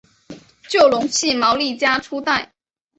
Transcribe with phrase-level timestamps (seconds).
[0.67, 2.53] 就隆系毛利家初代。